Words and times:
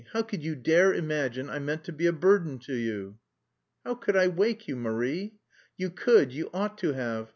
How 0.13 0.23
could 0.23 0.41
you 0.43 0.55
dare 0.55 0.95
imagine 0.95 1.47
I 1.47 1.59
meant 1.59 1.83
to 1.83 1.91
be 1.93 2.07
a 2.07 2.11
burden 2.11 2.57
to 2.61 2.73
you?" 2.73 3.19
"How 3.85 3.93
could 3.93 4.15
I 4.17 4.29
wake 4.29 4.67
you, 4.67 4.75
Marie?" 4.75 5.35
"You 5.77 5.91
could, 5.91 6.33
you 6.33 6.49
ought 6.55 6.79
to 6.79 6.93
have! 6.93 7.29